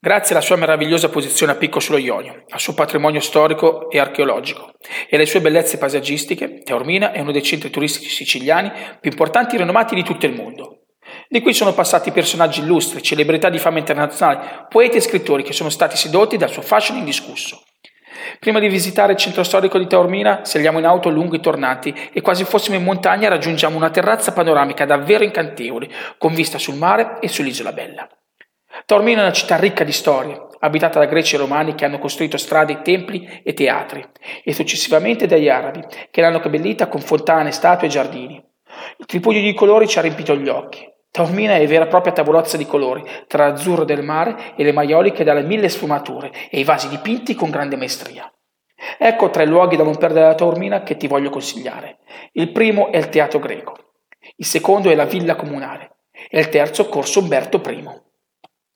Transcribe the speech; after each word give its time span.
Grazie 0.00 0.36
alla 0.36 0.44
sua 0.44 0.54
meravigliosa 0.54 1.08
posizione 1.08 1.50
a 1.50 1.54
picco 1.56 1.80
sullo 1.80 1.98
Ionio, 1.98 2.44
al 2.50 2.60
suo 2.60 2.72
patrimonio 2.72 3.18
storico 3.18 3.90
e 3.90 3.98
archeologico 3.98 4.74
e 5.08 5.16
alle 5.16 5.26
sue 5.26 5.40
bellezze 5.40 5.76
paesaggistiche, 5.76 6.62
Taormina 6.62 7.10
è 7.10 7.18
uno 7.18 7.32
dei 7.32 7.42
centri 7.42 7.68
turistici 7.68 8.08
siciliani 8.08 8.70
più 9.00 9.10
importanti 9.10 9.56
e 9.56 9.58
rinomati 9.58 9.96
di 9.96 10.04
tutto 10.04 10.26
il 10.26 10.34
mondo. 10.34 10.84
Di 11.28 11.40
qui 11.40 11.52
sono 11.52 11.74
passati 11.74 12.12
personaggi 12.12 12.60
illustri, 12.60 13.02
celebrità 13.02 13.50
di 13.50 13.58
fama 13.58 13.78
internazionale, 13.78 14.66
poeti 14.68 14.98
e 14.98 15.00
scrittori 15.00 15.42
che 15.42 15.52
sono 15.52 15.68
stati 15.68 15.96
sedotti 15.96 16.36
dal 16.36 16.50
suo 16.50 16.62
fascino 16.62 16.98
indiscusso. 16.98 17.64
Prima 18.38 18.60
di 18.60 18.68
visitare 18.68 19.14
il 19.14 19.18
centro 19.18 19.42
storico 19.42 19.78
di 19.78 19.88
Taormina, 19.88 20.44
saliamo 20.44 20.78
in 20.78 20.86
auto 20.86 21.08
lungo 21.08 21.34
i 21.34 21.40
tornanti 21.40 21.92
e 22.12 22.20
quasi 22.20 22.44
fossimo 22.44 22.76
in 22.76 22.84
montagna 22.84 23.28
raggiungiamo 23.28 23.76
una 23.76 23.90
terrazza 23.90 24.30
panoramica 24.30 24.84
davvero 24.84 25.24
incantevole, 25.24 25.88
con 26.18 26.34
vista 26.34 26.56
sul 26.56 26.76
mare 26.76 27.18
e 27.20 27.26
sull'isola 27.26 27.72
bella. 27.72 28.08
Taormina 28.88 29.20
è 29.20 29.24
una 29.24 29.32
città 29.32 29.56
ricca 29.56 29.84
di 29.84 29.92
storie, 29.92 30.46
abitata 30.60 30.98
da 30.98 31.04
greci 31.04 31.34
e 31.34 31.38
romani 31.38 31.74
che 31.74 31.84
hanno 31.84 31.98
costruito 31.98 32.38
strade, 32.38 32.80
templi 32.80 33.42
e 33.44 33.52
teatri, 33.52 34.02
e 34.42 34.54
successivamente 34.54 35.26
dagli 35.26 35.50
arabi, 35.50 35.84
che 36.10 36.22
l'hanno 36.22 36.38
abbellita 36.38 36.88
con 36.88 37.02
fontane, 37.02 37.52
statue 37.52 37.88
e 37.88 37.90
giardini. 37.90 38.42
Il 38.96 39.04
tripudio 39.04 39.42
di 39.42 39.52
colori 39.52 39.86
ci 39.86 39.98
ha 39.98 40.00
riempito 40.00 40.34
gli 40.34 40.48
occhi. 40.48 40.90
Taormina 41.10 41.56
è 41.56 41.66
vera 41.66 41.84
e 41.84 41.88
propria 41.88 42.14
tavolozza 42.14 42.56
di 42.56 42.64
colori, 42.64 43.04
tra 43.26 43.48
l'azzurro 43.48 43.84
del 43.84 44.02
mare 44.02 44.54
e 44.56 44.64
le 44.64 44.72
maioliche 44.72 45.22
dalle 45.22 45.42
mille 45.42 45.68
sfumature 45.68 46.32
e 46.50 46.58
i 46.58 46.64
vasi 46.64 46.88
dipinti 46.88 47.34
con 47.34 47.50
grande 47.50 47.76
maestria. 47.76 48.32
Ecco 48.96 49.28
tre 49.28 49.44
luoghi 49.44 49.76
da 49.76 49.84
non 49.84 49.98
perdere 49.98 50.28
da 50.28 50.34
Taormina 50.34 50.82
che 50.82 50.96
ti 50.96 51.08
voglio 51.08 51.28
consigliare. 51.28 51.98
Il 52.32 52.52
primo 52.52 52.90
è 52.90 52.96
il 52.96 53.10
Teatro 53.10 53.38
Greco, 53.38 53.76
il 54.36 54.46
secondo 54.46 54.88
è 54.88 54.94
la 54.94 55.04
Villa 55.04 55.36
Comunale 55.36 55.96
e 56.30 56.40
il 56.40 56.48
terzo 56.48 56.88
Corso 56.88 57.20
Umberto 57.20 57.60
I. 57.66 58.06